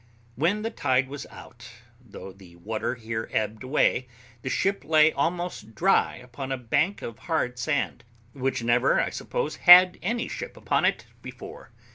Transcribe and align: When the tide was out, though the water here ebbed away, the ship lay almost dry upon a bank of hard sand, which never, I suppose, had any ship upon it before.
When 0.35 0.63
the 0.63 0.71
tide 0.71 1.07
was 1.09 1.27
out, 1.27 1.69
though 2.03 2.33
the 2.33 2.55
water 2.55 2.95
here 2.95 3.29
ebbed 3.31 3.61
away, 3.63 4.07
the 4.41 4.49
ship 4.49 4.83
lay 4.83 5.11
almost 5.13 5.75
dry 5.75 6.15
upon 6.15 6.51
a 6.51 6.57
bank 6.57 7.03
of 7.03 7.19
hard 7.19 7.59
sand, 7.59 8.03
which 8.33 8.63
never, 8.63 8.99
I 8.99 9.11
suppose, 9.11 9.57
had 9.57 9.99
any 10.01 10.27
ship 10.27 10.57
upon 10.57 10.85
it 10.85 11.05
before. 11.21 11.69